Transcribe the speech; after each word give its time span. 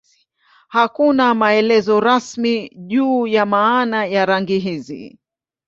Hakuna 0.67 1.33
maelezo 1.33 1.99
rasmi 1.99 2.69
juu 2.77 3.27
ya 3.27 3.45
maana 3.45 4.05
ya 4.05 4.25
rangi 4.25 4.59
hizi. 4.59 5.19